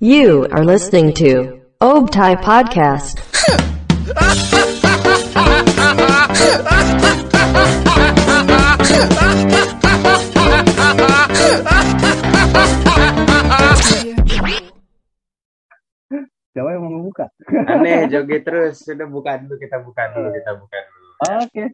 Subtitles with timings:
[0.00, 3.20] You are listening to Obtai Podcast.
[16.56, 17.28] Siapa yang mau ngebuka?
[17.68, 18.80] Aneh joget terus.
[18.80, 21.08] Sudah buka dulu kita buka dulu kita buka dulu.
[21.44, 21.64] Oke.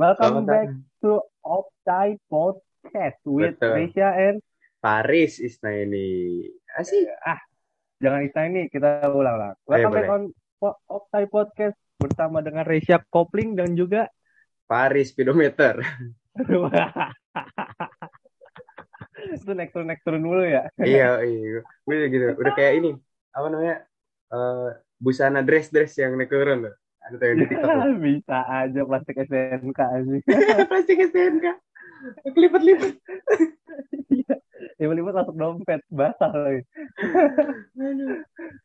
[0.00, 0.68] Welcome Selamat back
[1.04, 3.76] to Optai Podcast with Betul.
[3.76, 4.40] Risha and
[4.78, 6.46] Paris Isna ini.
[6.78, 7.10] Asik.
[7.26, 7.38] ah
[7.98, 9.54] jangan istilah ini kita ulang-ulang.
[9.66, 10.22] Oh, iya, Welcome back on
[10.58, 14.06] Po- Optai Podcast bersama dengan Risha Kopling dan juga
[14.70, 15.82] Paris speedometer.
[19.34, 20.70] itu next turn next turn dulu ya.
[20.78, 21.60] iya, iya.
[21.82, 22.24] Udah gitu.
[22.38, 22.94] Udah kayak ini.
[23.34, 23.82] Apa namanya?
[24.30, 24.68] Eh,
[25.02, 26.74] busana dress-dress yang naik turun tuh.
[27.02, 27.74] Ada yang di TikTok.
[28.04, 30.20] Bisa aja plastik SNK sih.
[30.70, 31.46] Plastik STNK.
[32.30, 32.94] Kelipet-lipet.
[34.78, 36.62] Tiba-tiba masuk dompet basah lagi.
[37.88, 38.14] Aduh.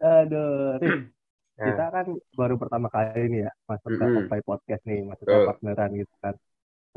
[0.01, 0.79] Aduh,
[1.53, 4.05] Nah, kita kan baru pertama kali nih ya masuk ke.
[4.25, 5.47] Optai Podcast nih, masuk ke Betul.
[5.53, 6.33] partneran gitu kan.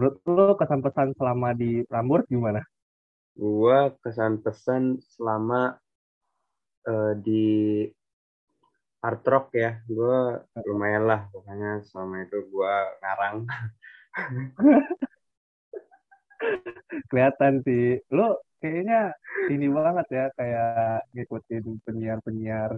[0.00, 2.64] Menurut lu kesan pesan selama di Prambors gimana?
[3.36, 5.76] gua kesan pesan selama
[6.88, 7.44] eh, di
[9.04, 13.44] hard rock ya gua lumayan lah pokoknya selama itu gua ngarang
[17.10, 19.00] Kelihatan sih, lu kayaknya
[19.48, 22.76] ini banget ya kayak ngikutin penyiar-penyiar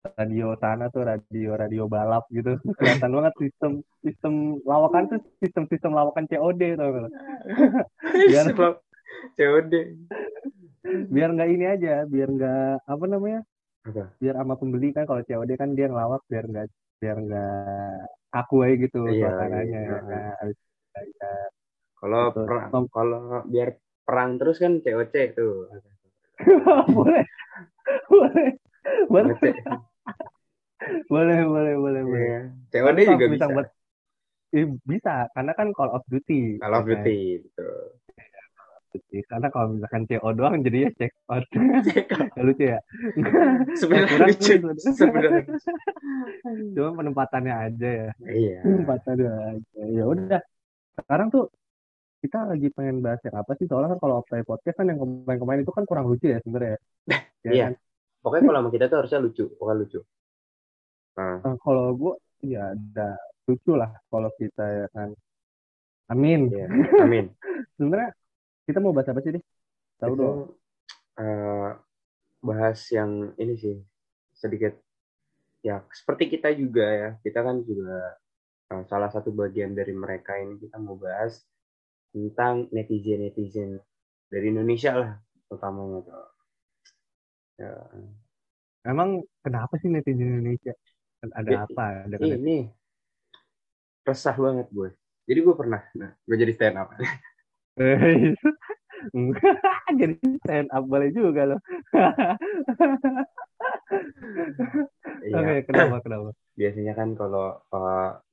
[0.00, 2.56] radio sana tuh radio-radio balap gitu.
[2.80, 4.34] Kelihatan banget sistem sistem
[4.64, 7.08] lawakan tuh sistem-sistem lawakan COD lu?
[8.32, 8.56] Biar-
[9.36, 9.74] COD
[11.12, 13.40] Biar nggak ini aja, biar nggak apa namanya?
[13.80, 14.12] Apa?
[14.20, 16.68] biar sama pembeli kan kalau COD kan dia ngelawak biar nggak
[17.00, 19.80] biar nggak aku aja gitu Iya, suasananya iya.
[19.80, 20.22] ya kan.
[20.40, 20.68] Habis-
[21.16, 21.32] ya,
[22.00, 22.22] kalau
[22.92, 23.68] kalau biar
[24.02, 25.68] perang terus kan COC tuh.
[26.96, 27.24] Boleh.
[28.08, 28.48] Boleh.
[29.06, 29.36] Boleh.
[31.06, 32.24] Boleh boleh boleh boleh.
[32.24, 32.40] Iya.
[32.72, 33.72] COD juga bisa buat-
[34.50, 35.30] Eh, bisa.
[35.30, 37.04] Karena kan Call of Duty Call of ya kan?
[37.06, 37.78] Duty betul.
[39.30, 41.46] Karena kalau misalkan CO doang jadinya check out.
[41.54, 42.78] Nggak lucu ya.
[43.78, 44.54] Sebenarnya lucu.
[44.90, 45.42] sebenarnya
[46.74, 48.10] cuma penempatannya aja ya.
[48.26, 48.58] Iya.
[48.66, 49.80] Penempatannya aja.
[49.86, 50.42] Ya udah.
[50.98, 51.46] Sekarang tuh
[52.20, 53.64] kita lagi pengen bahas yang apa sih?
[53.64, 56.76] Soalnya kan kalau Optai Podcast kan yang kemarin-kemarin itu kan kurang lucu ya sebenarnya.
[57.40, 57.64] Ya Iya.
[57.72, 57.74] kan?
[58.20, 60.00] pokoknya kalau sama kita tuh harusnya lucu pokoknya lucu.
[61.16, 62.14] Nah, Eh, kalau gue
[62.44, 63.08] ya ada
[63.48, 65.08] lucu lah kalau kita ya kan.
[66.12, 66.52] Amin.
[66.52, 66.68] Iya.
[67.00, 67.26] amin.
[67.80, 68.12] Sebenarnya
[68.68, 69.44] kita mau bahas apa sih deh?
[69.96, 70.38] Tahu dong.
[71.16, 71.70] eh,
[72.40, 73.76] bahas yang ini sih
[74.36, 74.76] sedikit.
[75.60, 77.08] Ya seperti kita juga ya.
[77.24, 78.20] Kita kan juga
[78.68, 81.40] eh, salah satu bagian dari mereka ini kita mau bahas
[82.10, 83.70] tentang netizen netizen
[84.30, 85.10] dari Indonesia lah
[85.50, 86.26] utamanya tuh
[87.58, 87.70] ya,
[88.86, 90.72] emang kenapa sih netizen Indonesia?
[91.20, 92.08] Ada Ya, apa?
[92.08, 92.64] Ada kan ini
[94.08, 94.88] resah banget gue.
[95.28, 96.88] Jadi gue pernah nah gue jadi stand up
[100.00, 101.60] jadi stand up boleh juga loh.
[105.20, 105.36] Iya.
[105.36, 106.30] oke kenapa kenapa?
[106.56, 107.60] Biasanya kan kalau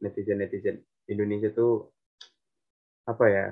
[0.04, 0.78] netizen netizen
[1.08, 1.92] Indonesia tuh
[3.08, 3.46] apa ya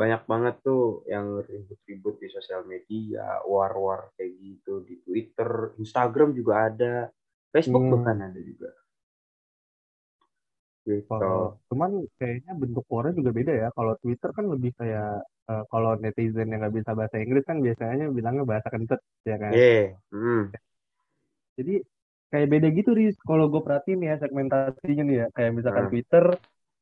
[0.00, 6.54] banyak banget tuh yang ribut-ribut di sosial media war-war kayak gitu di Twitter Instagram juga
[6.68, 6.94] ada
[7.52, 7.92] Facebook Hmm.
[7.96, 8.70] bahkan ada juga
[10.86, 13.68] gitu cuman kayaknya bentuk warnya juga beda ya.
[13.74, 15.10] Kalau Twitter kan lebih kayak
[15.50, 19.50] eh, kalau netizen yang nggak bisa bahasa Inggris kan biasanya bilangnya bahasa kentut ya kan.
[19.50, 20.42] yeah hmm.
[21.58, 21.74] Jadi
[22.30, 23.16] kayak beda gitu Riz.
[23.18, 25.26] Kalau gue perhatiin ya segmentasinya nih ya.
[25.34, 25.92] Kayak misalkan Hmm.
[25.92, 26.24] Twitter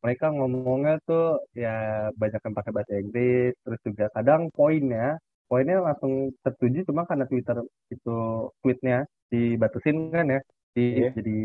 [0.04, 1.72] mereka ngomongnya tuh ya
[2.20, 3.56] banyak yang pakai bahasa Inggris.
[3.64, 5.16] Terus juga kadang poinnya
[5.48, 6.12] poinnya langsung
[6.44, 7.56] tertuju cuma karena Twitter
[7.88, 8.16] itu
[8.60, 10.40] tweetnya dibatasin kan ya.
[10.76, 11.10] Di, Iya.
[11.16, 11.38] Jadi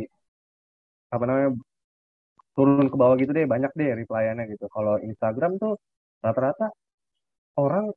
[1.16, 1.50] apa namanya
[2.53, 4.68] turun ke bawah gitu deh banyak deh replyannya gitu.
[4.68, 5.80] Kalau Instagram tuh
[6.19, 6.68] rata-rata
[7.56, 7.96] orang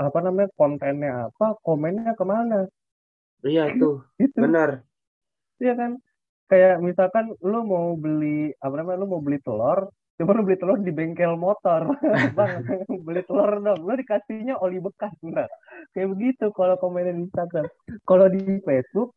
[0.00, 2.64] apa namanya kontennya apa komennya ke mana
[3.44, 4.80] iya tuh gitu benar
[5.60, 5.92] Iya kan?
[6.50, 9.86] Kayak misalkan lu mau beli apa namanya lu mau beli telur,
[10.18, 11.94] cuma lu beli telur di bengkel motor.
[12.36, 12.66] Bang,
[13.06, 13.86] beli telur dong.
[13.86, 15.14] Lu dikasihnya oli bekas.
[15.22, 15.46] Nah,
[15.94, 17.70] kayak begitu kalau komennya di Instagram.
[18.02, 19.14] Kalau di Facebook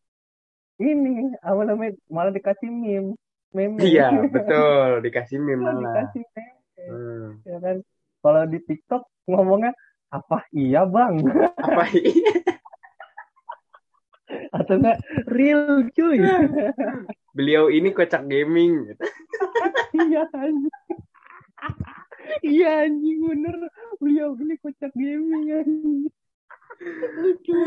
[0.77, 3.17] ini apa namanya malah dikasih meme.
[3.53, 3.77] Meme.
[3.85, 7.39] iya betul dikasih meme malah dikasih meme, Hmm.
[7.47, 7.77] ya kan?
[8.19, 9.71] Kalau di TikTok ngomongnya
[10.11, 11.21] apa iya, Bang?
[11.55, 12.43] apa iya
[14.51, 14.99] Atau enggak
[15.31, 16.19] real cuy.
[17.33, 19.03] Beliau ini kocak gaming gitu.
[19.93, 20.77] Iya anjing.
[22.41, 23.55] Iya anjing bener.
[24.01, 26.09] Beliau ini kocak gaming anjing.
[27.19, 27.59] lucu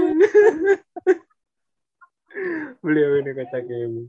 [2.85, 4.03] beliau ini kocak ibu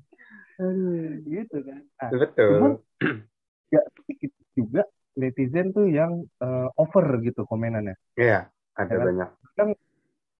[0.57, 2.71] aduh gitu kan nah, betul cuman
[3.75, 4.83] ya sedikit juga
[5.17, 9.29] netizen tuh yang eh, over gitu komenannya iya ada banyak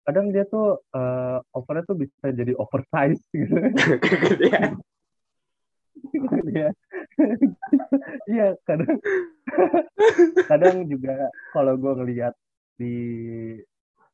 [0.08, 3.56] kadang dia tuh eh, overnya tuh bisa jadi oversize gitu
[6.48, 6.70] Iya.
[8.32, 8.48] Iya.
[8.68, 8.98] Kadang
[10.52, 12.34] kadang juga kalau gue ngelihat
[12.78, 12.96] di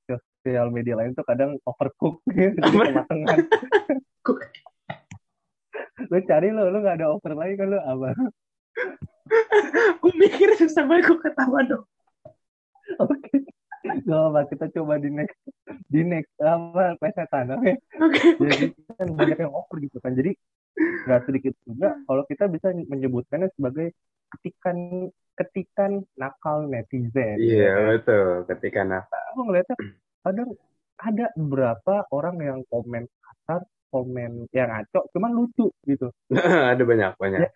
[0.08, 2.60] sosial media lain tuh kadang overcook gitu.
[4.24, 4.40] Cook.
[6.10, 8.12] lu cari lo, lu nggak ada over lagi kan lu apa?
[10.04, 11.86] Gue mikir susah banget gue ketawa dong.
[13.00, 13.46] Oke.
[13.84, 15.36] Gak apa kita coba di next
[15.92, 17.72] di next apa pesetan oke.
[18.00, 18.22] Oke.
[18.40, 18.66] Jadi
[18.96, 20.16] kan banyak yang over gitu kan.
[20.16, 20.36] Jadi
[20.78, 23.94] nggak sedikit juga kalau kita bisa menyebutkannya sebagai
[24.34, 27.38] ketikan ketikan nakal netizen.
[27.42, 27.86] Iya ya kan?
[27.98, 28.30] betul.
[28.50, 29.24] Ketika nafas.
[29.34, 29.78] aku ngeliatnya
[30.22, 30.50] kadang
[31.02, 36.08] ada beberapa orang yang komen kasar, komen yang ngaco, cuman lucu gitu.
[36.72, 37.40] ada banyak banyak.
[37.44, 37.52] Ya,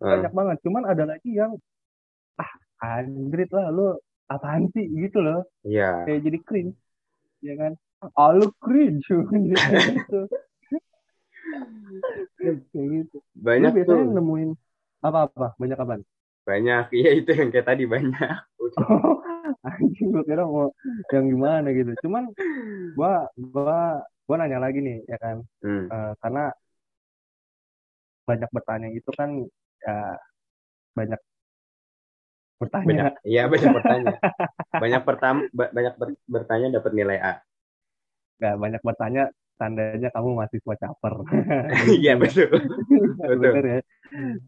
[0.00, 0.56] Banyak banget.
[0.64, 1.58] Cuman ada lagi yang
[2.40, 3.98] ah anjrit lah lu
[4.30, 5.44] apaan sih gitu loh.
[5.66, 6.06] Iya.
[6.06, 6.76] Kayak jadi cringe.
[7.42, 7.72] Ya kan?
[8.16, 9.04] Ah lu cringe
[9.50, 10.30] gitu.
[12.40, 13.16] Kayak gitu.
[13.36, 14.14] Banyak lu biasanya tuh.
[14.16, 14.50] nemuin
[15.04, 15.46] apa-apa?
[15.60, 16.02] Banyak apaan?
[16.48, 16.84] Banyak.
[16.98, 18.36] Iya itu yang kayak tadi banyak.
[19.66, 20.70] anjing gue kira mau
[21.12, 21.92] yang gimana gitu.
[22.06, 22.32] Cuman
[22.96, 25.36] gua gua gua nanya lagi nih ya kan.
[25.60, 25.84] Hmm.
[25.90, 26.42] Eh, karena
[28.28, 29.30] banyak bertanya itu kan
[29.82, 29.96] ya
[30.94, 31.20] banyak
[32.60, 33.12] bertanya Banyak.
[33.24, 34.16] Iya banyak bertanya.
[34.76, 37.34] Banyak pertama banyak ber- bertanya dapat nilai A.
[38.40, 39.22] nggak banyak bertanya
[39.60, 41.14] tandanya kamu mahasiswa caper.
[42.00, 42.48] Iya betul.
[43.20, 43.52] Betul.
[43.54, 43.80] bener ya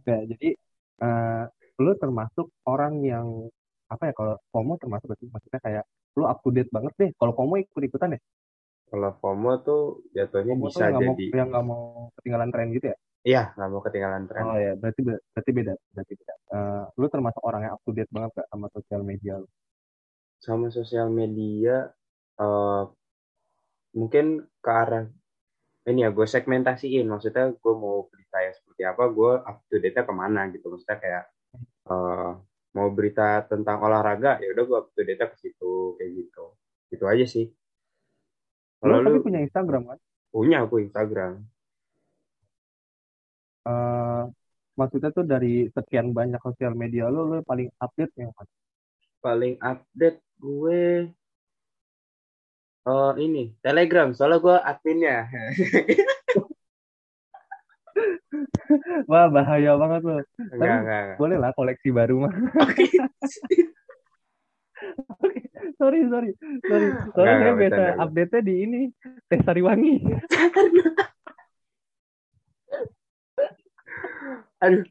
[0.09, 0.49] nah, jadi
[1.05, 1.43] eh,
[1.82, 3.26] lu termasuk orang yang
[3.93, 5.26] apa ya kalau FOMO termasuk berarti?
[5.35, 5.85] Maksudnya kayak
[6.19, 7.11] lu up to date banget deh.
[7.20, 8.23] Kalau FOMO ikut ikutan deh
[8.91, 9.81] Kalau FOMO tuh
[10.17, 11.25] jatuhnya FOMO tuh bisa yang nggak mau jadi.
[11.38, 11.82] yang nggak mau
[12.17, 12.97] ketinggalan tren gitu ya?
[13.29, 14.43] Iya nggak mau ketinggalan tren.
[14.47, 16.35] oh ya berarti be- berarti beda berarti beda.
[16.56, 19.49] Eh, lu termasuk orang yang up to date banget gak sama sosial media lu?
[20.44, 21.75] Sama sosial media
[22.43, 22.82] eh
[23.93, 25.05] mungkin ke arah
[25.89, 27.06] ini ya gue segmentasiin.
[27.09, 30.67] Maksudnya gue mau berita yang seperti apa gue up to date nya ke mana gitu.
[30.73, 31.25] Maksudnya kayak
[31.91, 32.33] eh
[32.73, 36.44] mau berita tentang olahraga ya udah gue up to date nya ke situ kayak gitu.
[36.93, 37.47] Gitu aja sih.
[38.83, 39.23] Kalau lu?
[39.23, 39.99] punya Instagram kan?
[40.33, 41.43] Punya aku Instagram.
[43.69, 44.25] Eh
[44.73, 48.49] maksudnya tuh dari sekian banyak sosial media lu, lu paling update yang mana?
[49.23, 51.06] paling update gue
[52.82, 55.17] eh ini Telegram soalnya gue adminnya
[59.11, 60.17] Wah bahaya banget lu.
[60.17, 61.19] enggak enggak enggak.
[61.20, 62.32] Boleh lah koleksi baru mah.
[65.76, 66.32] sorry sorry
[66.64, 66.88] sorry.
[67.12, 68.81] Soalnya Enggak, saya biasa update-nya di ini
[69.28, 69.94] Teh Sariwangi.
[74.62, 74.87] aduh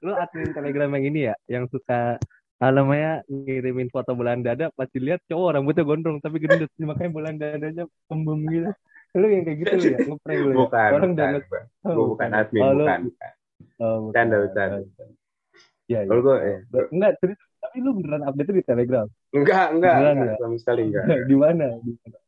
[0.00, 2.16] Lu admin Telegram yang ini ya, yang suka
[2.60, 7.34] ah, namanya ngirimin foto bulan dada pas dilihat cowok rambutnya gondrong tapi gendut makanya bulan
[7.40, 8.70] dadanya pembum gitu.
[9.18, 10.56] Lu yang kayak gitu ya, ngeprank lu ya.
[10.62, 13.32] bukan Orang bukan udah gue Oh, bukan admin Oh, bukan bukan
[13.80, 14.12] Oh, bukan.
[14.12, 14.76] Bercanda, bercanda.
[15.90, 15.98] Iya, iya.
[16.06, 16.58] kalau gue eh,
[16.94, 17.40] Enggak, serius.
[17.60, 19.06] Tapi lu beneran update di Telegram?
[19.34, 20.40] enggak enggak, Beneran enggak ya?
[20.40, 21.66] sama sekali enggak Di mana?
[21.82, 22.18] Di mana?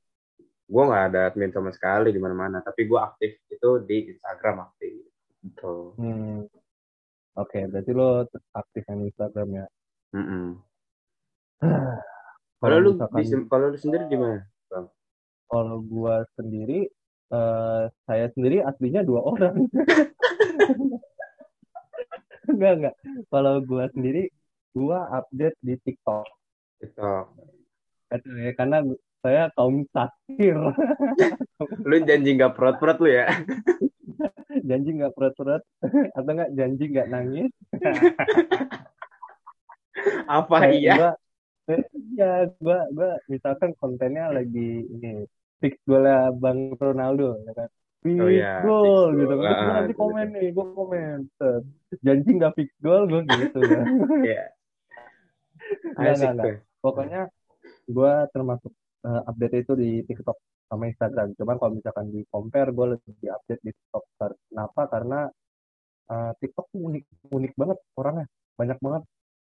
[0.73, 4.57] gue nggak ada admin sama sekali di mana mana tapi gue aktif itu di Instagram
[4.65, 5.05] aktif
[5.45, 6.49] gitu Hmm.
[7.35, 9.67] Oke, berarti lo aktif yang Instagram ya.
[10.13, 10.45] Mm-mm.
[12.63, 14.45] kalau lu misalkan- di- kalau lu sendiri gimana
[15.53, 16.89] kalau gua sendiri
[17.33, 19.69] eh saya sendiri aslinya dua orang.
[22.49, 22.95] enggak, enggak.
[23.29, 24.33] Kalau gua sendiri
[24.73, 26.25] gua update di TikTok.
[26.81, 27.25] TikTok
[28.13, 28.85] ya, karena
[29.21, 30.57] saya kaum sakir.
[31.89, 33.29] lu janji nggak perot lu ya
[34.69, 35.63] janji nggak perut-perut
[36.13, 37.53] atau enggak janji nggak nangis.
[40.37, 41.09] Apa Kayak iya gua,
[42.15, 42.27] iya,
[42.65, 44.61] gua, gua misalkan kontennya lagi
[44.95, 45.09] ini
[45.61, 47.69] fix golnya Bang Ronaldo, ya kan?
[48.03, 49.33] Fix Oh iya, goal fix gitu.
[49.33, 49.39] goal.
[49.41, 51.17] Terus Ah, gua nanti komen nih, gua komen.
[52.07, 53.83] Janji nggak fix goal, gua gitu ya.
[54.27, 54.43] Iya.
[55.99, 56.57] Enggak, Asik enggak, tuh.
[56.83, 57.21] Pokoknya
[57.97, 58.73] gua termasuk
[59.09, 60.39] eh, update itu di TikTok
[60.71, 61.29] sama Instagram.
[61.39, 64.05] Cuman kalau misalkan di compare, gue lebih update di TikTok.
[64.51, 64.83] Kenapa?
[64.93, 65.19] Karena
[66.13, 67.05] eh, TikTok unik,
[67.37, 68.27] unik banget orangnya.
[68.59, 69.03] Banyak banget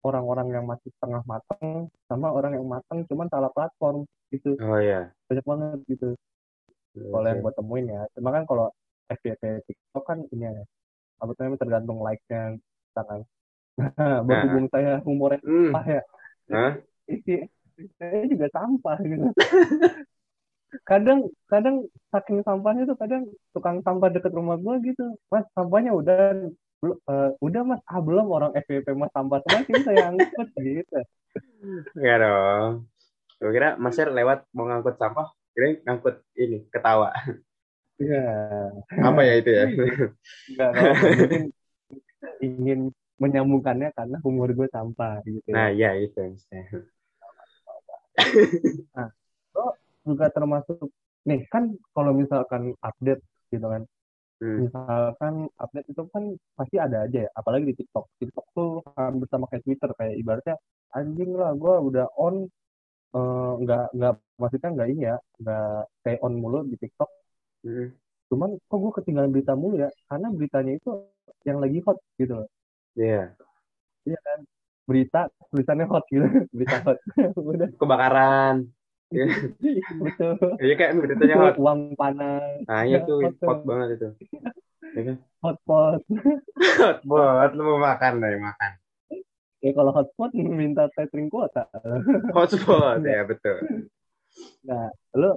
[0.04, 4.60] orang-orang yang masih setengah matang sama orang yang matang cuman salah platform gitu.
[4.60, 5.10] Oh iya.
[5.32, 6.08] Banyak banget gitu.
[6.94, 8.02] Kalau yang gue temuin ya.
[8.14, 8.70] Cuma kan kalau
[9.10, 10.64] FYP TikTok kan ini ya.
[11.24, 13.20] Apa namanya tergantung like-nya kita kan.
[14.28, 15.72] Berhubung saya humornya Hmm.
[15.74, 16.04] apa ya.
[16.54, 16.74] Hah?
[17.10, 19.28] Isi beritanya juga sampah gitu
[20.90, 26.54] kadang kadang saking sampahnya tuh kadang tukang sampah deket rumah gua gitu mas sampahnya udah
[26.84, 31.00] belum eh, udah mas ah belum orang FVP mas sampah semua sih saya angkut gitu
[31.98, 32.72] Enggak dong.
[33.40, 37.12] Gue kira Mas lewat mau ngangkut sampah, kira ngangkut ini ketawa.
[38.02, 38.26] Iya.
[38.90, 39.66] Apa ya itu ya?
[40.50, 41.44] Enggak, mungkin
[42.42, 42.80] ingin
[43.22, 45.54] menyambungkannya karena umur gue sampah gitu.
[45.54, 45.94] Nah, ya.
[45.96, 46.64] itu maksudnya.
[49.54, 50.90] Lo juga termasuk
[51.24, 53.24] nih kan kalau misalkan update
[53.54, 53.86] gitu kan.
[54.44, 54.68] Hmm.
[54.68, 56.24] Misalkan update itu kan
[56.60, 58.06] pasti ada aja ya, apalagi di TikTok.
[58.20, 58.70] TikTok tuh
[59.00, 60.56] hampir sama kayak Twitter kayak ibaratnya
[60.92, 62.36] anjing lah gue udah on
[63.16, 67.10] eh, nggak nggak maksudnya nggak ini ya nggak stay on mulu di TikTok
[67.64, 67.96] Hmm.
[68.28, 70.92] cuman kok gue ketinggalan berita mulu ya karena beritanya itu
[71.48, 72.50] yang lagi hot gitu loh
[73.00, 73.32] Iya.
[74.04, 74.40] Iya kan
[74.84, 77.00] berita tulisannya hot gitu berita hot
[77.40, 78.68] udah Kebakaran.
[79.14, 79.26] Iya.
[80.02, 81.56] betul Iya kan beritanya hot.
[81.62, 84.08] uang panas Nah, iya tuh Hot banget itu.
[84.94, 85.16] Iya kan?
[85.44, 86.02] hotpot
[86.82, 88.72] Hot banget lu mau makan dari makan.
[89.64, 91.64] ya kalau hotpot minta tethering kuota
[92.36, 93.58] Hotspot ya betul.
[94.66, 95.34] nah Betul.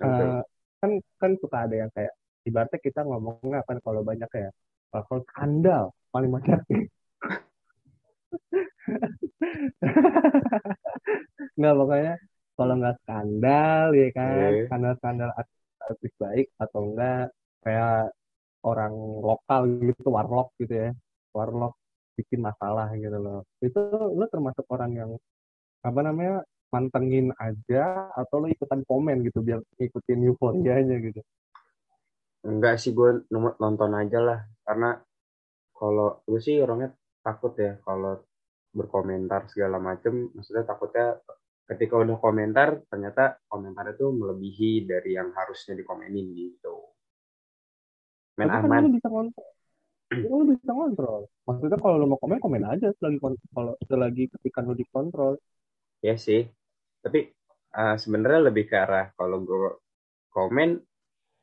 [0.00, 0.42] eh,
[0.80, 0.90] kan
[1.20, 2.10] kan suka ada yang kayak
[2.42, 4.50] ibaratnya kita ngomongnya kan kalau banyak ya
[4.90, 6.58] kalau skandal paling banyak
[11.58, 12.14] nggak pokoknya
[12.62, 14.50] kalau nggak skandal ya kan?
[14.54, 14.64] Iya.
[14.70, 15.30] skandal-skandal
[15.82, 17.34] artis baik atau enggak
[17.66, 18.14] kayak
[18.62, 20.90] orang lokal gitu warlock gitu ya.
[21.34, 21.74] Warlock
[22.14, 23.42] bikin masalah gitu loh.
[23.58, 23.80] Itu
[24.14, 25.10] lo termasuk orang yang
[25.82, 31.20] apa namanya mantengin aja atau lo ikutan komen gitu biar ikutin euforianya gitu?
[32.46, 33.26] Enggak sih gue
[33.58, 34.40] nonton aja lah.
[34.62, 34.94] Karena
[35.74, 36.94] kalau gue sih orangnya
[37.26, 38.22] takut ya kalau
[38.70, 40.30] berkomentar segala macem.
[40.32, 41.18] Maksudnya takutnya
[41.68, 46.76] ketika udah komentar ternyata komentar itu melebihi dari yang harusnya dikomenin gitu.
[48.36, 48.82] Main Tapi kan aman.
[48.84, 49.50] lo bisa kontrol.
[50.12, 51.20] Lo bisa kontrol.
[51.48, 53.18] Maksudnya kalau lo mau komen komen aja selagi
[53.52, 55.34] kalau selagi ketika lo dikontrol.
[56.04, 56.48] Ya sih.
[57.04, 57.30] Tapi
[57.72, 59.78] eh, sebenarnya lebih ke arah kalau gue
[60.32, 60.80] komen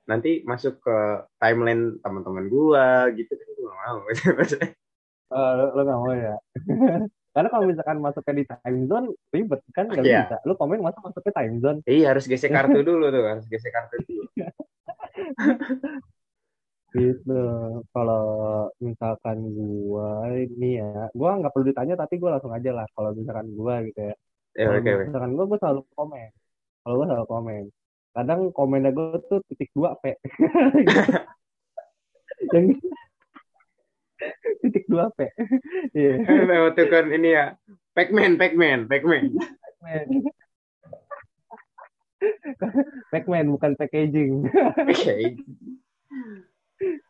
[0.09, 0.97] nanti masuk ke
[1.37, 2.85] timeline teman-teman gue
[3.21, 3.99] gitu kan gue mau.
[5.29, 6.33] Eh, lo, lo gak mau ya
[7.29, 10.19] karena kalau misalkan masuknya di time zone ribet kan nggak Iya.
[10.25, 10.35] bisa.
[10.43, 11.79] Lo komen masa masuknya time zone.
[11.85, 14.23] Iya harus gesek kartu dulu tuh harus gesek kartu dulu.
[16.89, 17.41] Gitu.
[17.93, 18.25] Kalau
[18.81, 23.47] misalkan gua ini ya gua nggak perlu ditanya tapi gua langsung aja lah kalau misalkan
[23.53, 24.15] gua gitu ya.
[24.57, 24.91] Ya kalau oke.
[25.05, 26.29] misalkan gua gua selalu komen.
[26.81, 27.63] Kalau gua selalu komen.
[28.09, 30.17] Kadang komennya gua tuh titik dua p.
[32.53, 32.65] Yang
[34.61, 35.27] titik dua p
[35.95, 37.55] iya Lewat kan ini ya
[37.97, 39.23] Pac-Man, Pac-Man, Pac-Man.
[43.11, 45.35] Pac-Man bukan packaging Oke.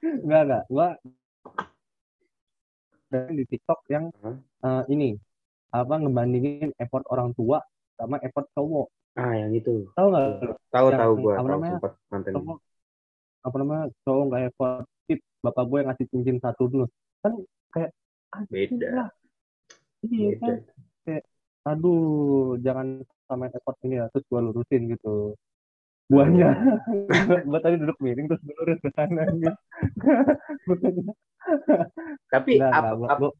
[0.01, 0.63] Enggak, enggak.
[0.69, 0.89] Gua
[3.09, 4.13] dan di TikTok yang
[4.65, 5.17] eh, ini
[5.73, 7.61] apa ngebandingin effort orang tua
[7.97, 8.87] sama effort cowok.
[9.17, 9.89] Ah, yang itu.
[9.97, 10.27] Tahu nggak?
[10.71, 12.33] Tahu tahu gua, tahu sempat nonton.
[13.45, 14.85] Apa namanya cowok nggak effort
[15.39, 16.85] bapak gue ngasih cincin satu dulu
[17.23, 17.33] kan
[17.71, 17.91] kayak
[18.51, 18.87] Beda.
[18.93, 19.09] lah.
[20.05, 20.53] Iya Beda.
[21.07, 21.21] kan.
[21.69, 25.35] Aduh, jangan sama effort ini ya terus gua lurusin gitu.
[26.09, 26.49] Buahnya,
[27.49, 29.51] gua tadi duduk miring terus gua lurus ke sana gitu.
[32.29, 33.35] Tapi Enggak, apa, apa, gua-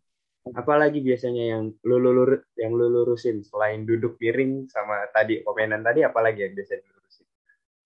[0.50, 6.02] apalagi biasanya yang lu lulur yang lu lurusin selain duduk miring sama tadi komenan tadi
[6.02, 7.29] apalagi yang biasa dilurusin?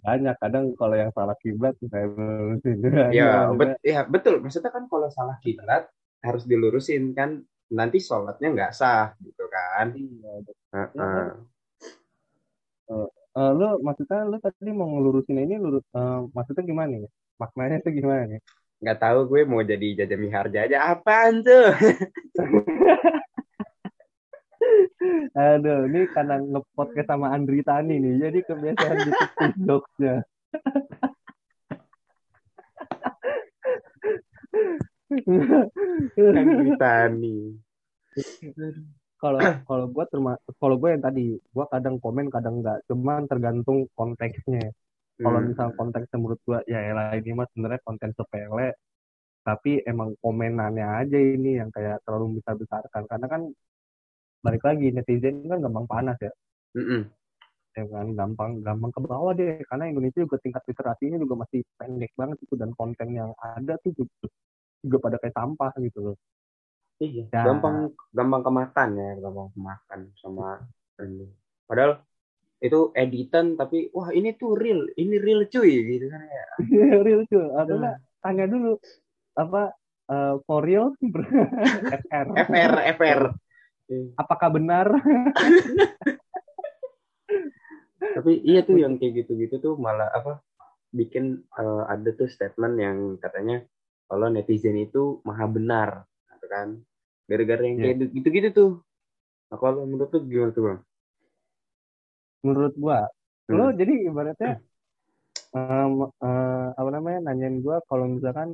[0.04, 2.78] Banyak kadang kalau yang salah kiblat saya lurusin
[3.16, 4.44] Ya, bet, ya betul.
[4.44, 5.88] Maksudnya kan kalau salah kiblat
[6.20, 7.40] harus dilurusin kan
[7.72, 9.96] nanti sholatnya nggak sah gitu kan.
[9.96, 10.64] iya, betul.
[10.76, 11.32] Heeh.
[13.34, 17.94] Eh, lu maksudnya lu tadi mau ngelurusin ini lurus eh, maksudnya gimana nih maknanya tuh
[17.98, 18.42] gimana nih
[18.84, 21.72] Nggak tahu gue mau jadi jaja miharja aja apaan tuh?
[25.34, 29.24] aduh ini karena ngepodcast sama Andri Tani nih jadi kebiasaan gitu
[29.68, 30.16] jokesnya.
[36.18, 37.38] Andri Tani.
[39.18, 43.88] kalau kalau gue termasuk kalau gue yang tadi gue kadang komen kadang enggak cuman tergantung
[43.98, 44.70] konteksnya.
[45.14, 45.48] Kalau Hmm.
[45.54, 48.76] misal konteksnya menurut gue ya elah ini mah sebenarnya konten sepele.
[49.44, 53.42] Tapi emang komenannya aja ini yang kayak terlalu besar besarkan karena kan
[54.44, 56.32] balik lagi netizen kan gampang panas ya.
[56.76, 57.08] Mm-mm.
[57.74, 59.64] ya kan gampang gampang ke bawah deh.
[59.66, 62.54] Karena Indonesia juga tingkat literasinya juga masih pendek banget itu.
[62.54, 64.30] Dan konten yang ada tuh juga,
[64.84, 66.18] juga pada kayak sampah gitu loh.
[67.02, 67.42] Iya, Ya.
[67.50, 70.62] gampang gampang kemakan ya, gampang kemakan sama
[71.02, 71.32] Anjing.
[71.66, 72.06] Padahal
[72.64, 76.46] itu editan tapi wah ini tuh real, ini real cuy gitu kan ya.
[77.08, 77.44] real cuy.
[77.58, 78.78] Apa enggak tanya dulu
[79.34, 79.74] apa
[80.08, 80.94] uh, for real?
[82.06, 83.22] FR FR FR
[84.18, 84.88] apakah benar
[88.20, 90.44] tapi iya tuh yang kayak gitu-gitu tuh malah apa
[90.94, 93.66] bikin uh, ada tuh statement yang katanya
[94.06, 95.90] kalau netizen itu maha benar
[96.36, 96.78] gitu kan
[97.26, 98.12] gara-gara yang kayak yeah.
[98.14, 98.72] gitu-gitu tuh
[99.50, 100.80] nah kalau menurut tuh gimana tuh bang
[102.44, 103.00] menurut gua
[103.50, 103.56] hmm.
[103.56, 104.54] lo jadi ibaratnya
[105.56, 108.54] um, uh, apa namanya nanyain gua kalau misalkan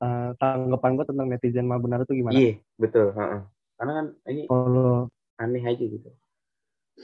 [0.00, 2.36] uh, tanggapan gua tentang netizen mah benar itu gimana?
[2.36, 3.10] Iya betul.
[3.12, 3.42] Uh -uh.
[3.78, 5.06] Karena kan ini kalau
[5.38, 6.10] aneh aja gitu.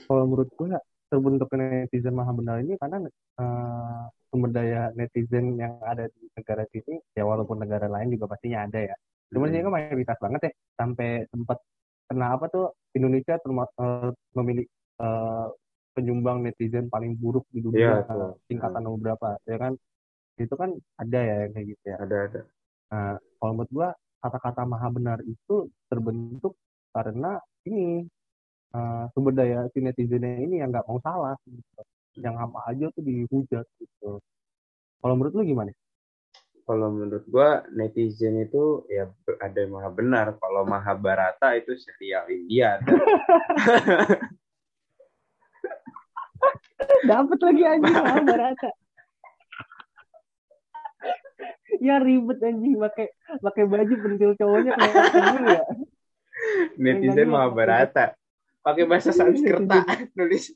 [0.05, 0.77] Kalau menurut gua
[1.07, 3.07] terbentuk netizen maha benar ini karena
[3.39, 8.67] uh, sumber daya netizen yang ada di negara sini ya walaupun negara lain juga pastinya
[8.67, 8.95] ada ya.
[9.31, 9.63] Cuma hmm.
[9.63, 11.57] kan mayoritas banget ya sampai sempat
[12.11, 15.49] kenapa tuh Indonesia termasuk uh, memiliki uh,
[15.95, 18.99] penyumbang netizen paling buruk di dunia ya, tingkatan hmm.
[18.99, 19.73] berapa ya kan
[20.35, 22.41] itu kan ada ya kayak gitu ya ada ada
[22.91, 23.89] nah kalau menurut gua
[24.19, 26.53] kata-kata maha benar itu terbentuk
[26.95, 28.07] karena ini
[28.71, 31.83] uh, sumber daya si netizennya ini yang nggak mau salah gitu.
[32.23, 34.23] yang apa aja tuh dihujat gitu
[35.03, 35.75] kalau menurut lu gimana
[36.63, 39.11] kalau menurut gua netizen itu ya
[39.43, 42.79] ada yang maha benar kalau maha barata itu serial India
[47.05, 48.69] Dapat lagi anjing Mahabharata.
[51.83, 53.07] ya ribet anjing pakai
[53.43, 54.95] pakai baju pentil cowoknya kayak
[55.43, 55.63] ya.
[56.77, 58.13] Netizen Mahabharata.
[58.65, 59.85] Pakai bahasa Sanskerta
[60.17, 60.49] nulis.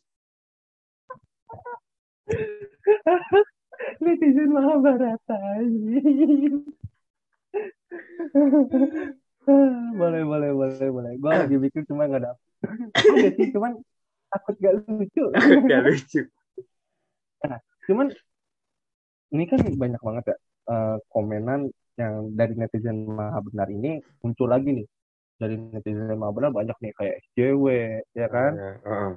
[4.03, 5.37] Netizen Mahabharata
[9.99, 11.13] boleh boleh boleh boleh.
[11.17, 12.45] Gue lagi bikin cuma nggak dapet.
[12.93, 13.81] Ada sih cuman
[14.29, 15.23] takut gak lucu.
[15.65, 16.21] Gak lucu.
[17.45, 18.07] Nah, cuman
[19.33, 20.37] ini kan banyak banget ya
[20.69, 24.87] uh, komenan yang dari netizen maha benar ini muncul lagi nih
[25.39, 27.65] dari netizen benar banyak nih kayak SJW
[28.11, 28.51] ya kan?
[28.59, 29.11] Uh, uh.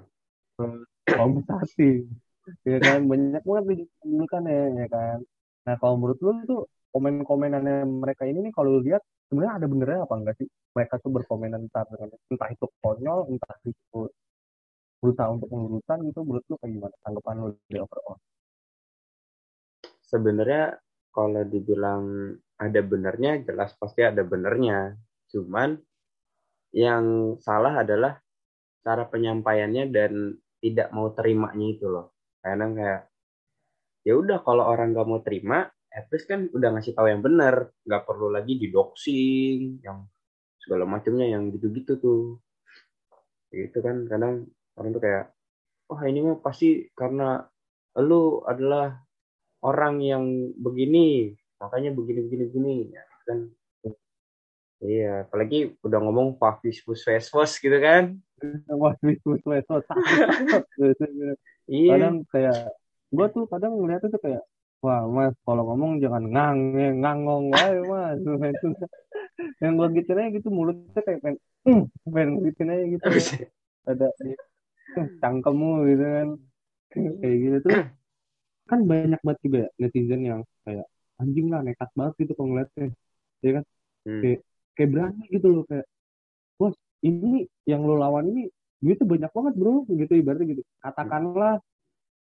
[2.62, 2.98] ya kan?
[3.10, 3.64] Banyak banget
[4.06, 5.18] nih kan ya, ya kan?
[5.66, 6.62] Nah kalau menurut lu tuh
[6.94, 10.48] komen-komenannya mereka ini nih kalau lihat sebenarnya ada benernya apa enggak sih?
[10.72, 11.84] Mereka tuh berkomenan entah
[12.30, 14.08] entah itu konyol entah itu
[15.02, 16.94] berusaha untuk meluruskan gitu menurut lu kayak gimana?
[17.02, 18.16] Tanggapan lu di overall?
[20.06, 20.78] Sebenarnya
[21.10, 24.94] kalau dibilang ada benernya jelas pasti ada benernya.
[25.32, 25.74] Cuman
[26.72, 28.18] yang salah adalah
[28.82, 30.12] cara penyampaiannya dan
[30.58, 32.16] tidak mau terimanya itu loh.
[32.42, 33.02] Karena kayak
[34.02, 37.70] ya udah kalau orang nggak mau terima at least kan udah ngasih tahu yang benar.
[37.84, 40.08] Nggak perlu lagi didoxing yang
[40.58, 42.22] segala macamnya yang gitu-gitu tuh.
[43.52, 44.48] Itu kan kadang
[44.80, 45.24] orang tuh kayak
[45.92, 47.44] wah ini mah pasti karena
[48.00, 48.96] lu adalah
[49.60, 50.24] orang yang
[50.56, 53.38] begini makanya begini begini begini ya, kan
[54.82, 58.18] iya apalagi udah ngomong faktis pusvesvos gitu kan.
[58.66, 59.86] Faktis pusvesvos.
[61.70, 61.94] Iya.
[61.94, 62.74] Kadang kayak
[63.14, 64.42] gua tuh kadang ngeliatnya tuh kayak
[64.82, 66.58] wah mas kalau ngomong jangan ngang
[66.98, 68.18] ngangong wae mas.
[69.62, 73.06] Yang gua gitu aja gitu mulutnya kayak pengen hmm, pengen gitu aja gitu.
[73.90, 74.06] Ada
[75.22, 76.28] cangkemmu gitu kan.
[77.22, 77.70] Kayak gitu tuh
[78.66, 80.86] kan banyak banget juga ya netizen yang kayak
[81.22, 82.90] anjing lah nekat banget gitu kalau ngeliatnya.
[83.42, 83.64] Ya kan?
[84.02, 84.18] Hmm.
[84.18, 84.40] kayak
[84.76, 85.86] kayak berani gitu loh kayak
[86.56, 88.48] bos ini yang lo lawan ini
[88.98, 91.62] tuh banyak banget bro gitu ibaratnya gitu katakanlah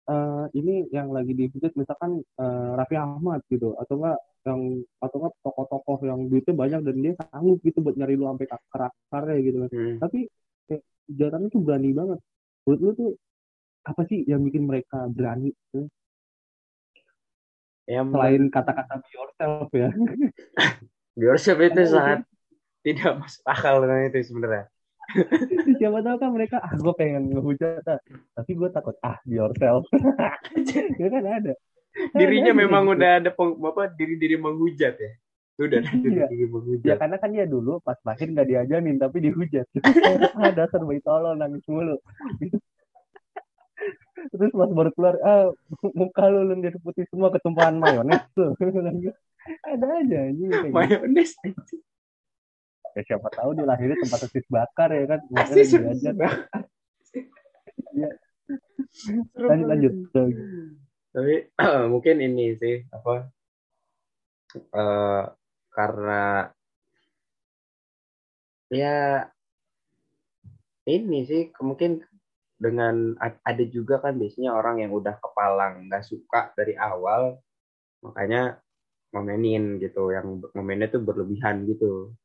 [0.09, 4.61] uh, ini yang lagi dihujat misalkan uh, Raffi Ahmad gitu atau enggak yang
[5.03, 9.37] atau enggak tokoh-tokoh yang duitnya banyak dan dia sanggup gitu buat nyari lu sampai akar-akarnya
[9.45, 9.97] gitu kan hmm.
[10.01, 10.19] tapi
[10.65, 12.19] kayak jalannya tuh berani banget
[12.65, 13.11] menurut lu tuh
[13.87, 15.87] apa sih yang bikin mereka berani tuh?
[17.87, 19.89] Ya, Selain kata-kata be yourself ya.
[21.17, 22.27] be yourself itu sangat
[22.87, 24.65] tidak masuk akal dengan itu sebenarnya.
[25.79, 27.99] Siapa tahu kan mereka, ah gue pengen ngehujat, ah.
[28.35, 29.87] tapi gue takut, ah yourself.
[30.99, 31.53] ya kan ada.
[32.15, 32.93] Dirinya ada memang gitu.
[32.99, 35.11] udah ada peng, apa diri-diri menghujat ya.
[35.57, 36.27] Udah ada iya.
[36.27, 36.87] diri menghujat.
[36.87, 39.67] Ya karena kan dia dulu pas lahir nggak diajarin tapi dihujat.
[40.47, 41.99] ada serba tolol nangis mulu
[44.33, 45.53] terus pas baru keluar ah
[45.93, 48.51] muka lu jadi putih semua ketumpahan mayones tuh
[49.63, 51.77] ada aja anjing kayak gitu.
[52.97, 55.19] Ya siapa tahu dia lahirnya tempat tesis bakar ya kan?
[55.29, 55.53] Bakar.
[57.93, 58.09] Ya.
[59.37, 60.45] lanjut lanjut.
[61.13, 61.35] Tapi
[61.93, 63.29] mungkin ini sih apa
[64.73, 65.23] uh,
[65.69, 66.49] karena
[68.73, 69.29] ya
[70.87, 72.01] ini sih mungkin
[72.57, 77.37] dengan ada juga kan biasanya orang yang udah kepalang nggak suka dari awal
[78.01, 78.57] makanya
[79.13, 82.17] ngomenin gitu yang ngomennya tuh berlebihan gitu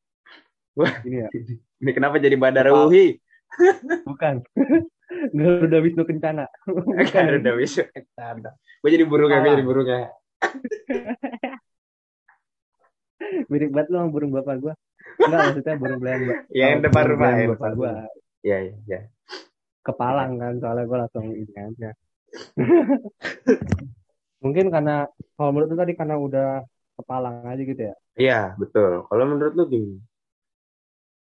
[0.75, 1.29] Ini ya,
[1.81, 3.17] ini kenapa jadi Badar Uhi
[4.09, 4.41] bukan.
[5.37, 6.49] Garuda Wisnu Kencana.
[7.13, 7.85] kan udah bisa
[8.81, 10.09] gue jadi burung ya gue jadi burung ya
[13.47, 14.73] Mirip banget lu sama burung bapak gua.
[15.21, 17.89] Enggak, maksudnya burung belayan Ya, yang depan rumah, yang bapak depan gua.
[17.93, 18.07] rumah.
[18.43, 18.99] ya ya ya
[19.83, 21.89] Kepalang kan, soalnya gua langsung ini aja.
[24.43, 25.07] Mungkin karena,
[25.39, 27.95] kalau menurut lu tadi karena udah kepalang aja gitu ya.
[28.13, 29.97] iya betul kalau menurut lu gimana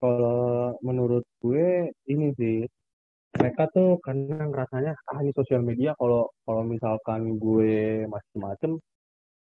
[0.01, 2.57] Kalau menurut gue ini sih
[3.39, 8.71] mereka tuh karena ngerasanya ah ini sosial media kalau kalau misalkan gue macem-macem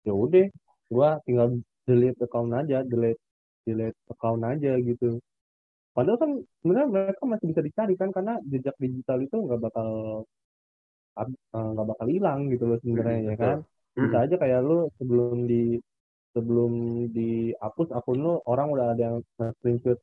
[0.08, 0.46] ya udah
[0.94, 1.48] gue tinggal
[1.88, 3.22] delete account aja delete
[3.66, 5.20] delete account aja gitu
[5.96, 6.32] padahal kan
[6.62, 9.90] sebenarnya mereka masih bisa dicari kan karena jejak digital itu nggak bakal
[11.20, 13.44] eh, nggak bakal hilang gitu loh sebenarnya ya Betul.
[13.44, 13.58] kan
[14.00, 14.24] bisa Mm-mm.
[14.26, 15.62] aja kayak lu sebelum di
[16.34, 16.72] sebelum
[17.16, 19.18] dihapus akun lu orang udah ada yang
[19.60, 20.00] screenshot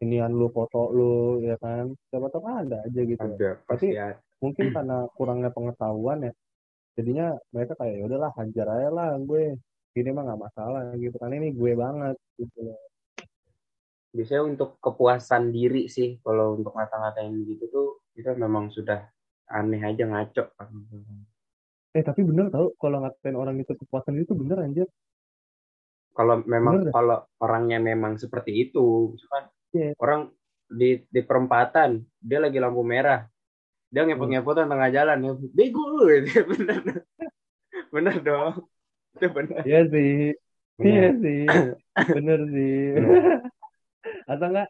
[0.00, 1.92] inian lu foto lu ya kan?
[2.08, 3.20] Siapa tahu kan ada aja gitu.
[3.20, 4.16] Ada Tapi- pasti ada.
[4.40, 6.32] mungkin karena kurangnya pengetahuan ya
[6.96, 9.56] jadinya mereka kayak ya udahlah hajar aja lah gue.
[9.90, 11.34] Ini mah nggak masalah gitu kan.
[11.34, 12.78] Ini gue banget gitu loh.
[14.10, 19.06] Biasanya untuk kepuasan diri sih kalau untuk ngata-ngatain gitu tuh kita memang sudah
[19.46, 20.44] aneh aja ngaco.
[21.90, 24.86] Eh tapi bener tau kalau ngatain orang itu kepuasan itu bener anjir.
[26.10, 26.92] Kalau memang Bener.
[26.92, 29.94] kalau orangnya memang seperti itu misalkan Iya.
[30.02, 30.34] orang
[30.70, 33.26] di di perempatan dia lagi lampu merah.
[33.90, 36.46] Dia ngepot-ngepotan tengah jalan ya bego lu gitu.
[36.46, 36.82] bener.
[37.90, 38.54] Bener dong.
[39.18, 39.62] Itu bener.
[39.66, 40.14] Iya sih.
[40.78, 41.42] Iya sih.
[42.14, 42.78] Bener sih.
[44.30, 44.68] Atau enggak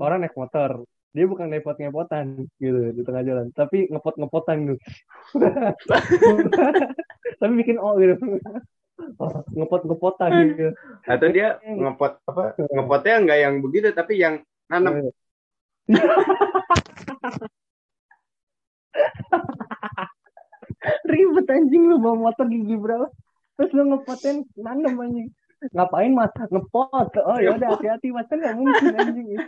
[0.00, 0.84] orang naik motor.
[1.14, 3.46] Dia bukan ngepot-ngepotan gitu di tengah jalan.
[3.54, 4.80] Tapi ngepot-ngepotan gitu
[7.40, 8.16] tapi bikin oh gitu
[8.94, 9.26] Oh,
[9.56, 10.70] ngepot-ngepotan gitu.
[11.06, 14.38] Atau dia ngepot apa ngepotnya nggak yang begitu tapi yang
[14.70, 14.94] nanam.
[21.04, 23.08] Ribet anjing lu bawa motor gigi berapa
[23.56, 25.28] terus lu ngepotin nanam anjing.
[25.74, 26.30] Ngapain mas?
[26.36, 27.08] Ngepot.
[27.24, 28.28] Oh ya udah hati-hati mas.
[28.30, 29.28] Kan nggak mungkin anjing.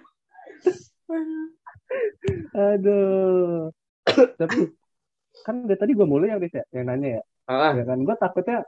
[2.66, 3.70] Aduh.
[4.37, 4.74] Tapi
[5.46, 7.22] kan dari tadi gue mulu yang Riz, ya, yang nanya ya.
[7.46, 7.70] Ah.
[7.78, 8.66] Ya kan gue takutnya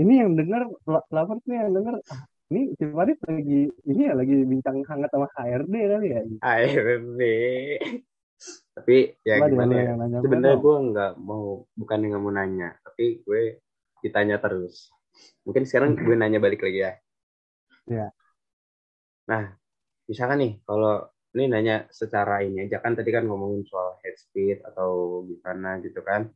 [0.00, 4.34] ini yang denger lovers nih yang denger ah, ini si Farid lagi ini ya lagi
[4.42, 6.20] bincang hangat sama HRD kali ya?
[6.40, 7.22] ARD
[8.72, 9.92] tapi ya Coba gimana ya?
[10.24, 13.60] sebenarnya gue nggak mau bukan nggak mau nanya tapi gue
[14.00, 14.88] ditanya terus.
[15.44, 16.92] Mungkin sekarang gue nanya balik lagi ya.
[17.90, 18.08] Iya.
[19.30, 19.54] nah
[20.10, 24.58] misalkan nih kalau ini nanya secara ini aja kan tadi kan ngomongin soal head speed
[24.66, 26.30] atau gimana gitu kan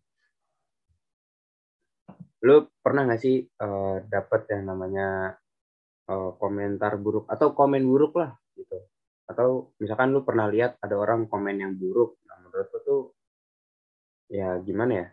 [2.44, 5.08] lu pernah nggak sih eh, dapet yang namanya
[6.12, 8.78] eh, komentar buruk atau komen buruk lah gitu.
[9.30, 9.48] Atau
[9.80, 13.02] misalkan lu pernah lihat ada orang komen yang buruk nah menurut lu tuh
[14.28, 15.06] ya gimana ya?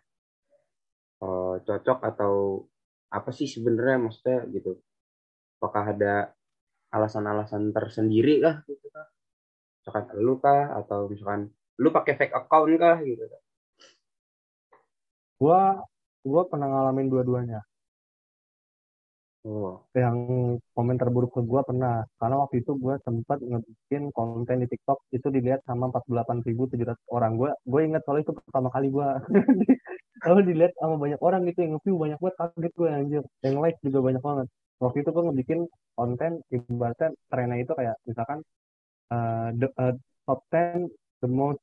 [1.25, 2.33] Eh, cocok atau
[3.11, 4.71] apa sih sebenarnya maksudnya gitu?
[5.59, 6.13] Apakah ada
[6.95, 9.07] alasan-alasan tersendiri kah gitu kah?
[9.79, 10.75] Misalkan lu kah?
[10.79, 13.25] Atau misalkan lu pakai fake account kah gitu
[15.41, 15.81] gua
[16.25, 17.61] gua pernah ngalamin dua-duanya.
[19.41, 19.81] Oh.
[19.97, 20.17] Yang
[20.77, 22.05] komen terburuk ke gue pernah.
[22.21, 27.31] Karena waktu itu gue sempat ngebikin konten di TikTok itu dilihat sama 48.700 orang.
[27.41, 29.07] Gue gue ingat soalnya itu pertama kali gue
[30.29, 33.23] lalu dilihat sama banyak orang gitu yang nge-view banyak banget kaget gue anjir.
[33.41, 34.47] Yang like juga banyak banget.
[34.81, 35.59] Waktu itu gue ngebikin
[35.97, 38.39] konten ibaratnya trennya itu kayak misalkan
[39.13, 39.95] eh, the, eh,
[40.29, 40.85] top 10
[41.25, 41.61] the most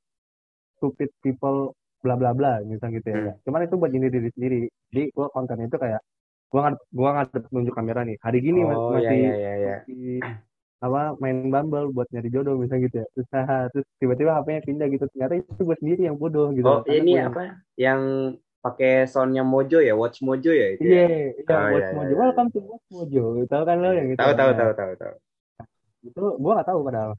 [0.79, 3.33] stupid people bla bla bla misalnya gitu ya.
[3.43, 4.59] Cuman itu buat diri diri sendiri.
[4.91, 6.01] Jadi gue konten itu kayak
[6.49, 8.17] gua ngadep gua ngadep nunjuk kamera nih.
[8.19, 9.77] Hari gini oh masih ya ya ya ya.
[9.85, 10.21] masih
[10.79, 13.07] apa main Bumble buat nyari jodoh misalnya gitu ya.
[13.13, 15.05] Terus, haha, terus tiba-tiba HP-nya pindah gitu.
[15.11, 16.65] Ternyata itu gue sendiri yang bodoh gitu.
[16.65, 17.43] Oh Karena ini gua yang- apa?
[17.75, 18.01] Yang
[18.59, 19.95] pakai soundnya Mojo ya?
[19.95, 21.07] Watch Mojo ya itu iya ya?
[21.35, 22.07] iya Oh, Watch iya, Mojo.
[22.07, 22.19] iya, iya.
[22.23, 23.23] welcome to Watch Mojo.
[23.47, 25.15] Tahu kan lo yang itu tahu tahu Nah, tahu tahu tahu.
[25.99, 27.11] Itu gue gak tahu padahal.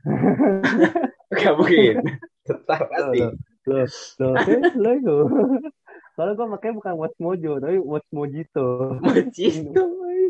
[1.39, 1.95] Gak mungkin.
[2.47, 3.19] Tetap pasti
[3.69, 3.77] lo
[4.21, 4.29] lo
[4.83, 5.15] lo itu
[6.15, 8.67] soalnya gue makanya bukan Watch Mojo tapi Watch Mojito
[9.05, 9.81] Mojito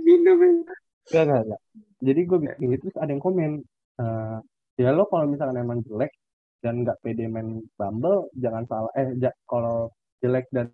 [0.06, 0.40] minum
[1.10, 1.62] Gak, gak, gak.
[2.06, 3.52] Jadi gue bikin itu terus ada yang komen.
[4.00, 4.38] eh
[4.80, 6.14] ya lo kalau misalkan emang jelek
[6.64, 8.92] dan nggak pede main Bumble, jangan salah.
[8.94, 9.90] Eh, ja- kalau
[10.22, 10.70] jelek dan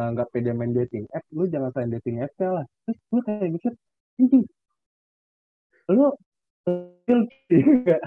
[0.00, 2.64] eh, nggak pede main dating app, lu jangan salahin dating app lah.
[2.88, 3.72] Terus gue kayak mikir,
[4.22, 4.38] ini
[5.92, 6.08] lo
[7.06, 8.02] guilty nggak?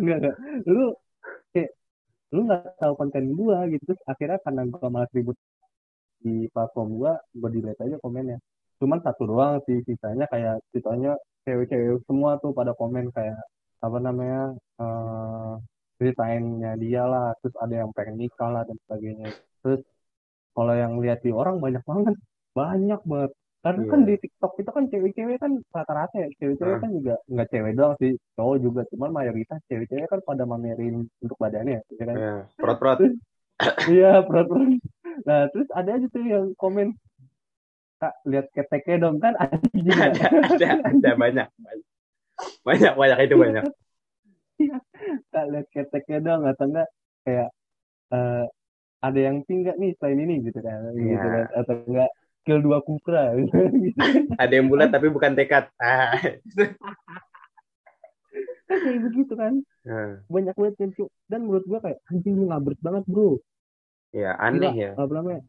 [0.00, 0.36] Nggak, nggak.
[0.72, 0.84] Lu
[1.52, 1.70] kayak
[2.34, 5.36] lu nggak tahu konten gua gitu terus akhirnya karena gua malas ribut
[6.24, 8.38] di platform gua gua delete aja komennya.
[8.80, 11.12] Cuman satu doang sih sisanya kayak ceritanya
[11.44, 13.38] cewek-cewek semua tuh pada komen kayak
[13.82, 14.40] apa namanya
[14.82, 15.54] eh
[15.98, 19.28] ceritainnya dia lah terus ada yang pengen nikah lah dan sebagainya.
[19.62, 19.80] Terus
[20.56, 22.14] kalau yang lihat di orang banyak banget
[22.58, 23.32] banyak banget
[23.62, 24.06] karena kan Iya.
[24.08, 26.80] di TikTok itu kan cewek-cewek kan rata-rata ya cewek-cewek Ah.
[26.80, 31.36] kan juga nggak cewek doang sih cowok juga cuman mayoritas cewek-cewek kan pada mamerin untuk
[31.36, 32.98] badannya ya kan Ya, perot-perot.
[33.88, 34.82] iya perut-perut
[35.22, 36.98] nah terus ada aja tuh yang komen
[37.96, 41.48] kak lihat keteknya dong kan ada juga ada, ada, ada banyak,
[42.62, 43.64] banyak, banyak, itu banyak.
[45.30, 46.88] kak lihat keteknya dong atau enggak
[47.22, 47.48] kayak
[48.10, 48.44] eh,
[48.98, 51.22] ada yang tinggal nih selain ini gitu kan gitu Iya.
[51.22, 52.10] kan atau enggak
[52.42, 53.54] skill dua gitu
[54.42, 55.70] Ada yang bulat tapi bukan tekad.
[55.78, 56.18] Ah.
[58.68, 60.92] kan kayak begitu kan Nah, banyak banget yang
[61.26, 63.34] dan menurut gua kayak anjing lu ngabret banget bro
[64.14, 64.90] ya aneh Gila, ya.
[64.94, 65.40] apa namanya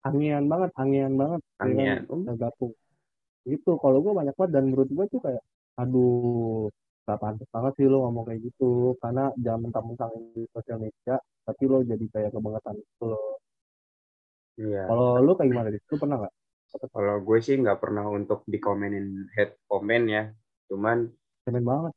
[0.00, 1.62] angian banget angian banget kan?
[1.68, 1.98] Angian.
[2.08, 2.72] Nggak gabung
[3.44, 5.44] gitu kalau gua banyak banget dan menurut gua tuh kayak
[5.76, 6.72] aduh
[7.06, 11.14] gak pantas banget sih lo ngomong kayak gitu karena jangan mentang-mentang di sosial media
[11.46, 13.38] tapi lo jadi kayak kebangetan gitu loh
[14.56, 14.88] Iya.
[14.88, 16.34] kalau lo kayak gimana sih lu pernah nggak?
[16.92, 20.22] Kalau gue sih nggak pernah untuk dikomenin head comment ya.
[20.66, 21.08] Cuman
[21.44, 21.92] keren banget.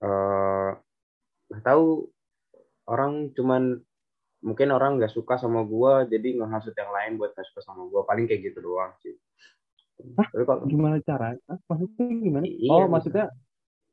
[0.00, 0.70] eh
[1.48, 2.08] nggak tahu.
[2.84, 3.80] Orang cuman
[4.44, 8.04] mungkin orang nggak suka sama gua jadi ngehasut yang lain buat nggak suka sama gua.
[8.04, 9.16] Paling kayak gitu doang sih.
[9.96, 12.44] Tapi kalau gimana cara ah, maksudnya gimana?
[12.44, 13.32] Iya, oh maksudnya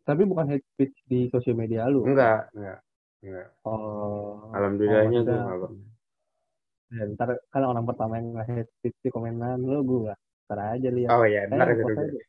[0.01, 2.03] tapi bukan hate speech di sosial media lu?
[2.03, 2.79] Enggak enggak
[3.21, 4.49] enggak oh.
[4.51, 5.90] Alhamdulillahnya Oh, gua maksudnya- nggak pernah
[6.91, 10.13] Ya, ntar kan orang pertama yang nge-hate speech di komenan lu gua
[10.45, 12.03] ntar aja lihat oh ya benar Eh, itu post juga.
[12.03, 12.19] aja.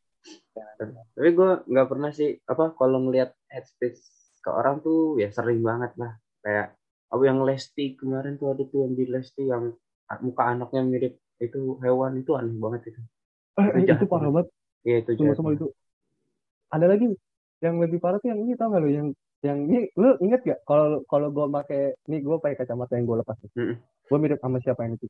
[1.15, 3.99] tapi gua nggak pernah sih apa kalau ngelihat head speech
[4.43, 6.11] ke orang tuh ya sering banget lah
[6.43, 6.67] kayak
[7.13, 9.63] apa yang Lesti kemarin tuh ada tuh yang di Lesti yang
[10.25, 11.13] muka anaknya mirip
[11.45, 13.01] itu hewan itu aneh banget itu
[13.59, 14.47] Eh, Itu itu, parah banget
[14.85, 15.57] Iya itu semua banget.
[15.57, 15.65] itu.
[16.75, 17.05] Ada lagi
[17.63, 19.07] yang lebih parah tuh yang ini tau gak lu yang
[19.43, 23.17] yang ini lu inget gak kalau kalau gue pakai nih gue pakai kacamata yang gue
[23.19, 23.51] lepas nih.
[23.59, 23.75] Mm-mm.
[24.07, 25.07] Gue mirip sama siapa yang itu?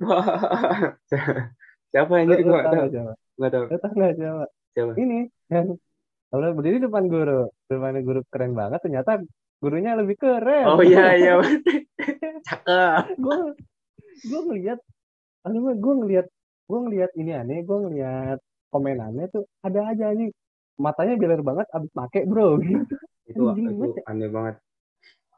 [1.92, 2.84] siapa yang jadi tau tahu
[3.36, 4.44] nggak tahu Lu tau gak siapa?
[4.72, 5.18] siapa Ini
[5.52, 5.66] yang
[6.30, 8.80] kalau berdiri depan guru, depan guru keren banget.
[8.80, 9.20] Ternyata
[9.60, 10.64] gurunya lebih keren.
[10.64, 11.32] oh iya iya
[12.48, 13.38] cakep gue
[14.24, 14.78] gue ngelihat,
[15.44, 16.26] aduh gue ngelihat,
[16.68, 18.38] gue ngelihat ini aneh, gue ngelihat
[18.72, 20.32] komenannya tuh ada aja nih
[20.86, 22.94] matanya beler banget abis make bro gitu.
[23.30, 24.56] itu Anjing itu banget aneh banget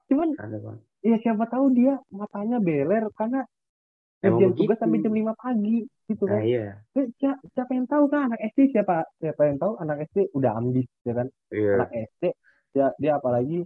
[0.08, 3.40] Cuman aneh banget ya siapa tahu dia matanya beler karena
[4.22, 5.76] Emang tugas sampai jam 5 pagi
[6.10, 6.44] gitu nah kan.
[6.46, 10.18] iya Eh, sia- siapa yang tahu kan anak SD siapa siapa yang tahu anak SD
[10.38, 11.28] udah ambis ya kan.
[11.52, 12.24] iya Anak SD
[12.74, 13.56] dia dia apalagi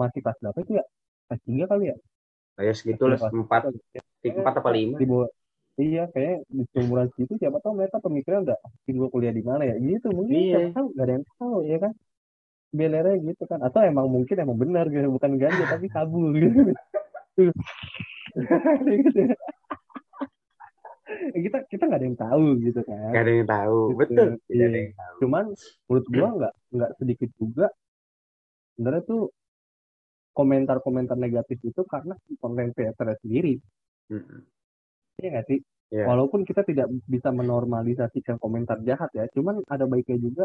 [0.00, 0.84] masih kelas berapa itu ya?
[1.28, 1.96] Kelas 3 kali ya?
[2.56, 3.62] kayak segitu lah Kelas empat
[4.24, 5.28] Ya, empat apa lima Di bawah
[5.74, 9.66] Iya, kayak di seumuran segitu siapa tahu mereka pemikiran udah "Anjing, gua kuliah di mana
[9.66, 9.74] ya?
[9.74, 10.50] Gitu mungkin Iya.
[10.54, 11.92] siapa tahu gak ada yang tahu ya kan.
[12.74, 16.74] Belernya gitu kan atau emang mungkin emang benar gitu bukan ganja tapi kabur gitu.
[21.34, 23.10] kita kita nggak ada yang tahu gitu kan.
[23.14, 23.98] nggak ada yang tahu Gitu.
[24.00, 24.66] betul tidak Iya.
[24.66, 25.44] ada yang tahu Cuman
[25.86, 27.66] menurut gua nggak nggak sedikit juga
[28.74, 29.22] sebenarnya tuh
[30.34, 33.54] komentar-komentar negatif itu karena konten creator sendiri.
[34.10, 34.42] Mm-mm.
[35.20, 35.58] Iya nggak sih?
[35.94, 36.04] Iya.
[36.10, 40.44] Walaupun kita tidak bisa menormalisasikan komentar jahat ya, cuman ada baiknya juga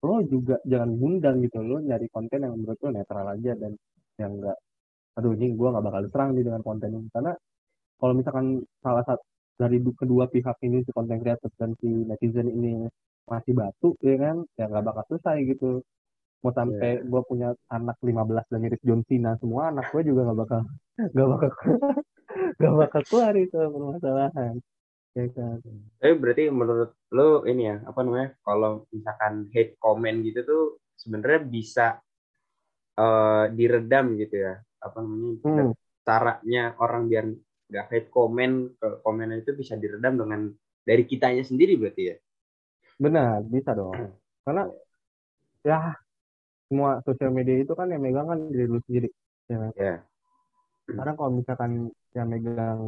[0.00, 3.72] lo juga jangan ngundang gitu lo nyari konten yang menurut lo netral aja dan
[4.16, 4.56] yang enggak
[5.16, 7.32] aduh ini gua nggak bakal serang nih dengan konten ini karena
[8.00, 8.46] kalau misalkan
[8.84, 9.24] salah satu
[9.60, 12.88] dari du- kedua pihak ini si konten creator dan si netizen ini
[13.28, 15.84] masih batu ya kan ya nggak bakal selesai gitu
[16.40, 20.38] mau sampai gua punya anak 15 dan mirip John Cena semua anak gue juga nggak
[20.42, 20.60] bakal
[21.12, 21.50] nggak bakal
[22.58, 24.54] nggak bakal keluar itu permasalahan
[25.16, 25.58] ya kan
[25.98, 30.62] tapi berarti menurut lo ini ya apa namanya kalau misalkan hate comment gitu tuh
[30.94, 31.86] sebenarnya bisa
[33.00, 35.72] eh, diredam gitu ya apa namanya Hmm.
[36.06, 37.24] caranya orang biar
[37.70, 40.40] nggak hate comment ke komen itu bisa diredam dengan
[40.82, 42.16] dari kitanya sendiri berarti ya
[43.00, 43.94] Benar, bisa dong.
[44.44, 44.68] Karena
[45.64, 45.80] ya
[46.68, 49.08] semua sosial media itu kan yang megang kan diri lu sendiri.
[49.50, 49.56] Ya.
[49.56, 49.70] kan?
[49.76, 49.94] ya
[50.90, 51.72] Karena kalau misalkan
[52.16, 52.80] yang megang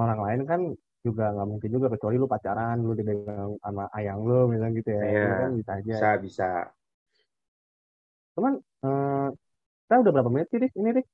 [0.00, 0.60] orang lain kan
[1.06, 5.04] juga nggak mungkin juga kecuali lu pacaran, lu dipegang sama ayang lu misalnya gitu ya.
[5.14, 5.94] Itu kan bisa aja.
[5.94, 6.48] bisa bisa
[8.34, 8.52] Cuman
[8.86, 9.26] eh,
[9.86, 10.60] kita udah berapa menit sih?
[10.80, 11.06] Ini, Riz?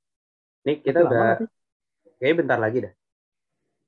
[0.67, 1.49] nih kita Masih udah sih?
[2.19, 2.93] kayaknya bentar lagi dah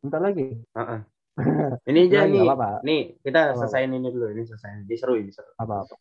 [0.03, 0.47] Bentar lagi.
[0.77, 1.01] Heeh.
[1.91, 2.71] ini aja Nggak, nih nggak apa-apa.
[2.87, 5.95] nih kita selesaiin ini dulu ini selesaiin ini seru ini seru Apa-apa.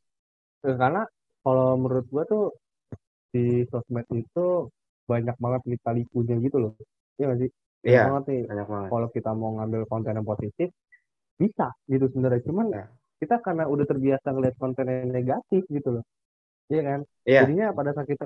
[0.67, 1.01] Eh, Karena
[1.43, 2.43] kalau menurut gua tuh
[3.33, 4.45] di sosmed itu
[5.11, 6.73] banyak banget lika-likunya gitu loh.
[7.17, 7.49] Iya nggak sih?
[7.85, 8.41] Banyak Iya, banget nih.
[8.49, 8.89] banyak banget.
[8.91, 10.67] Kalau kita mau ngambil konten yang positif,
[11.41, 12.41] bisa gitu sebenarnya.
[12.47, 12.83] Cuman Ya.
[13.21, 16.03] kita karena udah terbiasa ngeliat konten yang negatif gitu loh.
[16.71, 16.99] Iya kan?
[17.25, 18.25] Iya, Jadinya pada saat kita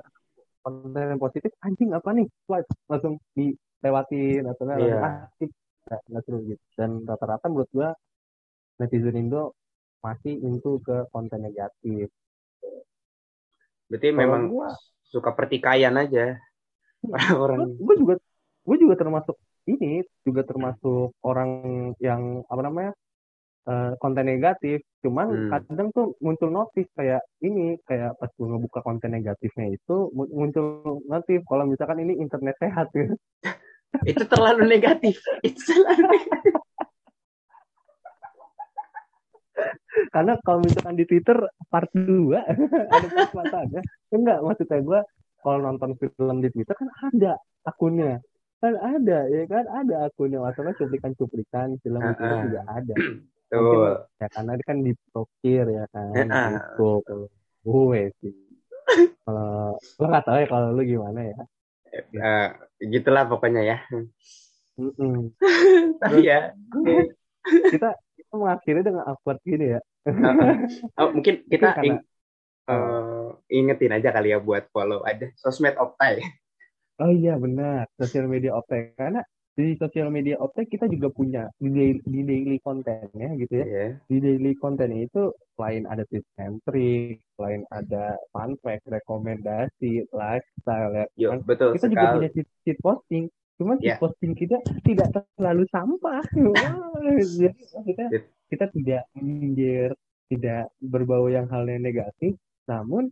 [0.65, 2.27] konten yang positif, anjing apa nih?
[2.45, 4.95] Swipe langsung dilewatin atau Iya.
[5.05, 5.15] ah
[5.87, 6.63] nggak nggak seru gitu.
[6.79, 7.89] Dan rata-rata menurut gua
[8.81, 9.43] netizen Indo
[10.05, 12.07] masih into ke konten negatif.
[13.89, 14.67] berarti Kalau memang gua
[15.11, 16.37] suka pertikaian aja
[17.03, 17.61] orang-orang.
[17.79, 18.15] gue juga
[18.69, 19.33] gue juga termasuk
[19.65, 21.49] ini juga termasuk orang
[21.97, 22.91] yang apa namanya
[23.65, 25.49] eh, konten negatif cuman Hmm.
[25.49, 30.65] kadang tuh muncul notif kayak ini kayak pas gue ngebuka konten negatifnya itu mu- muncul
[31.09, 33.17] notif kalau misalkan ini internet sehat gitu.
[34.05, 35.17] Itu terlalu negatif.
[35.41, 36.53] Itu terlalu negatif.
[40.15, 41.35] karena kalau misalkan di Twitter
[41.67, 42.31] part 2
[42.95, 44.99] ada part matanya enggak maksudnya gue
[45.43, 47.35] kalau nonton film di Twitter kan ada
[47.67, 48.23] akunnya
[48.59, 49.65] kan ada ya kan?
[49.65, 50.39] Ada akunnya.
[50.43, 52.43] Maksudnya cuplikan-cuplikan film Twitter Ah, ah.
[52.43, 52.93] juga ada.
[53.49, 53.79] Mungkin
[54.21, 57.25] ya karena dia kan diprokir ya kan untuk
[57.65, 58.33] gue sih.
[59.25, 61.39] Kalau lo nggak tahu ya kalau lu gimana ya.
[62.13, 62.47] Eh,
[62.93, 63.77] gitulah pokoknya ya.
[64.77, 65.33] Mm-mm.
[66.01, 66.53] Tapi ya,
[67.73, 69.81] kita kita mengakhiri dengan awkward gini ya.
[70.95, 72.05] Oh, mungkin kita Mungkin ing-
[72.69, 76.21] eh, ingetin aja kali ya buat follow aja sosmed Optai.
[76.99, 79.21] Oh iya benar sosial media optek karena
[79.57, 83.85] di sosial media optek kita juga punya di daily, di daily kontennya gitu ya Iya.
[84.07, 85.21] di daily konten itu
[85.55, 91.39] selain ada tips and trick selain ada fun fact rekomendasi lifestyle ya Yo, kan?
[91.43, 92.15] betul kita juga sekali.
[92.15, 93.23] punya cheat, cheat posting
[93.59, 93.99] cuman cheat Ya.
[93.99, 94.57] posting kita
[94.87, 96.23] tidak terlalu sampah
[97.39, 98.23] jadi maksudnya Cheat.
[98.47, 99.89] kita tidak menyindir
[100.31, 103.11] tidak berbau yang hal yang negatif namun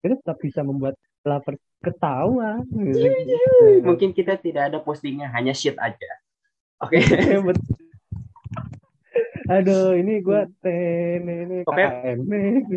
[0.00, 2.60] kita tetap bisa membuat lapar ketawa.
[2.70, 3.84] Iya, Gitu.
[3.84, 6.10] Mungkin kita tidak ada postingnya, hanya shit aja.
[6.84, 7.00] Oke.
[7.48, 7.72] Bet-
[9.44, 11.84] aduh ini gua ten ini Oke.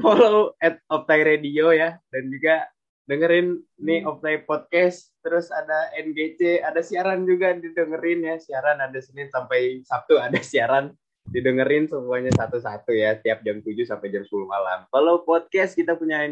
[0.03, 1.95] Follow at Optai Radio ya.
[2.11, 2.67] Dan juga
[3.07, 5.15] dengerin nih Optai Podcast.
[5.23, 8.35] Terus ada NGC ada siaran juga didengerin ya.
[8.35, 10.91] Siaran ada Senin sampai Sabtu ada siaran
[11.27, 13.15] didengerin semuanya satu-satu ya.
[13.15, 14.87] Tiap jam 7 sampai jam 10 malam.
[14.91, 16.23] Kalau podcast kita punya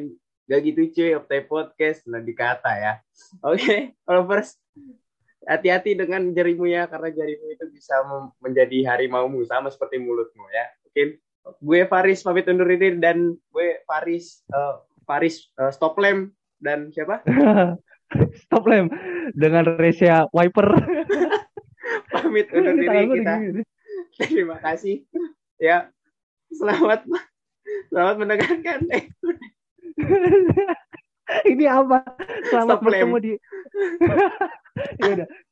[0.46, 2.94] gak gitu cuy Optai Podcast lebih kata ya.
[3.42, 4.62] Oke kalau first
[5.46, 8.02] hati-hati dengan jarimu ya karena jarimu itu bisa
[8.42, 10.66] menjadi harimaumu sama seperti mulutmu ya.
[10.90, 16.90] Oke gue Faris pamit undur diri dan gue Faris eh, Faris eh, stop lamp dan
[16.90, 17.22] siapa?
[18.46, 18.88] Stop lem
[19.34, 20.68] dengan Resia wiper.
[22.14, 23.34] Pamit undur diri kita.
[24.22, 25.04] terima kasih.
[25.60, 25.90] Ya
[26.54, 27.04] selamat
[27.92, 28.80] selamat mendengarkan.
[28.94, 29.10] eh
[31.52, 32.04] ini apa
[32.52, 32.90] selamat Stop lem.
[32.92, 33.32] bertemu di
[35.02, 35.28] ya udah